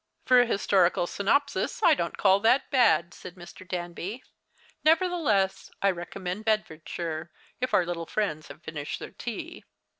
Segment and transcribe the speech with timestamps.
[0.25, 3.67] "For a historical synopsis I don't call that bad," said Mr.
[3.67, 4.23] Danby;"
[4.83, 9.63] nevertheless I recommend Bedfordshire if our little friends have finished their tea."